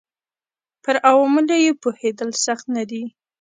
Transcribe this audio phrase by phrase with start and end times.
[0.83, 3.03] پر عواملو یې پوهېدل سخت نه دي.